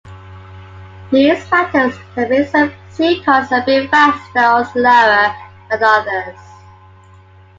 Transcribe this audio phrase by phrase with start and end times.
[1.11, 5.35] These factors can make some C-Cars a bit faster or slower
[5.69, 6.39] than others.